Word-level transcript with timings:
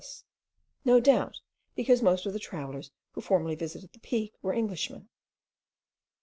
no 0.83 0.99
doubt 0.99 1.37
because 1.75 2.01
most 2.01 2.25
of 2.25 2.33
the 2.33 2.39
travellers, 2.39 2.89
who 3.11 3.21
formerly 3.21 3.53
visited 3.53 3.93
the 3.93 3.99
peak, 3.99 4.33
were 4.41 4.51
Englishmen. 4.51 5.07